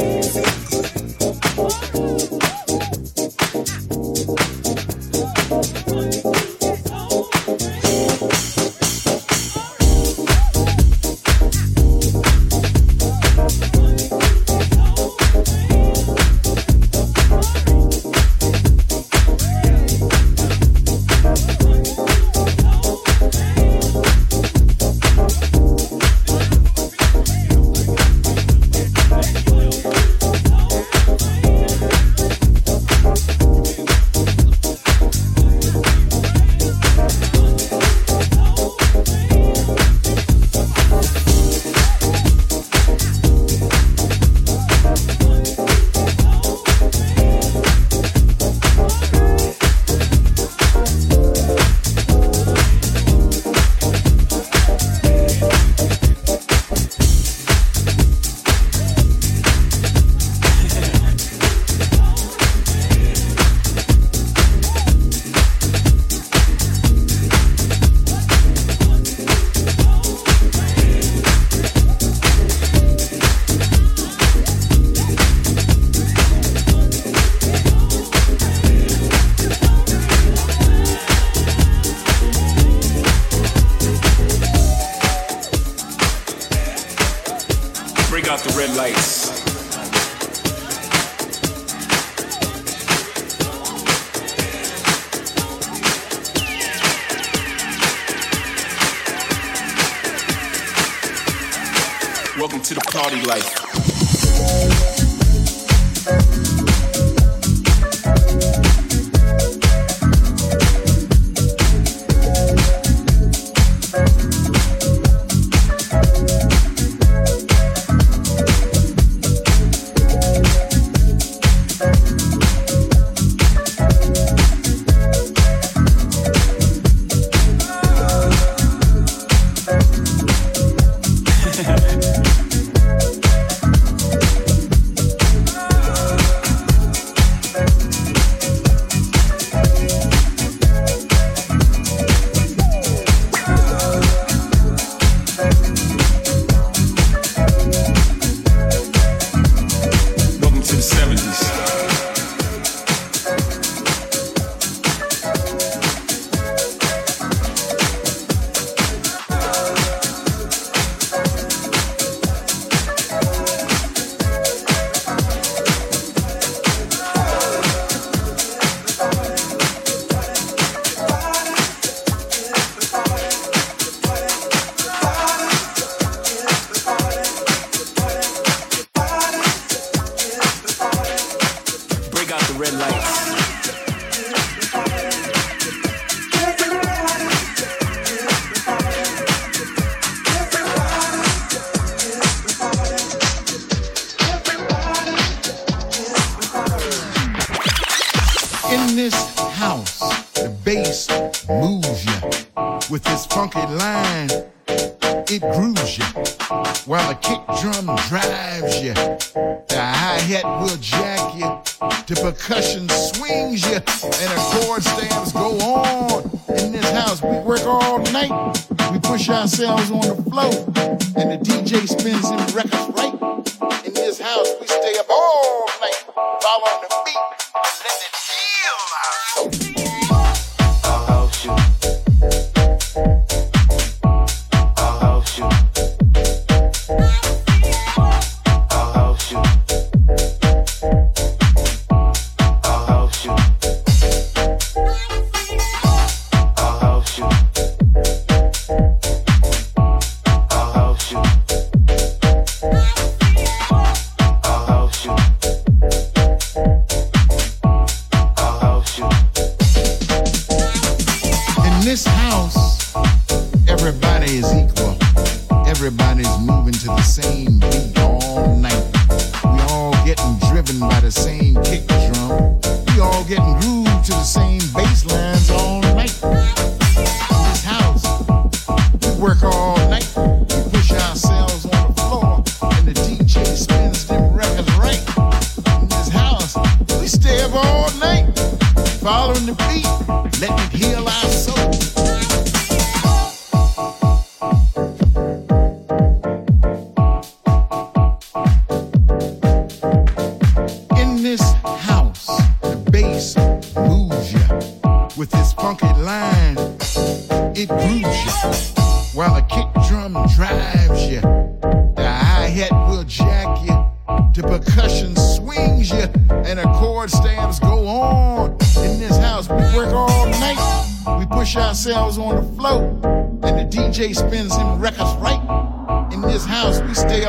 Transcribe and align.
easy. 0.00 0.59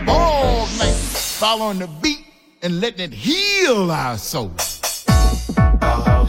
the 0.01 0.05
balls, 0.05 0.79
man. 0.79 0.93
Following 0.93 1.79
the 1.79 1.87
beat 2.01 2.25
and 2.61 2.79
letting 2.79 3.01
it 3.01 3.13
heal 3.13 3.91
our 3.91 4.17
souls. 4.17 4.81
Oh, 5.07 6.03
oh, 6.07 6.27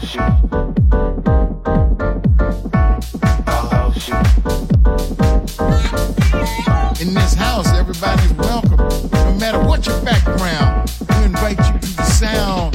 In 6.99 7.13
this 7.13 7.33
house, 7.33 7.67
everybody's 7.73 8.33
welcome. 8.33 8.77
No 8.77 9.35
matter 9.39 9.59
what 9.59 9.85
your 9.85 9.99
background, 10.01 10.91
we 11.09 11.25
invite 11.25 11.57
you 11.57 11.79
to 11.79 11.95
the 11.95 12.03
sound 12.03 12.72